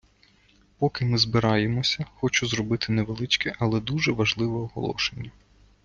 Поки 0.77 1.05
ми 1.05 1.17
збираємося, 1.17 2.05
хочу 2.15 2.47
зробити 2.47 2.93
невеличке, 2.93 3.55
але 3.59 3.79
дуже 3.79 4.11
важливе 4.11 4.57
оголошення. 4.57 5.31